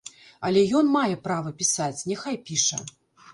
Але 0.47 0.61
ён 0.79 0.89
мае 0.95 1.15
права 1.27 1.51
пісаць, 1.59 2.05
няхай 2.13 2.41
піша. 2.49 2.81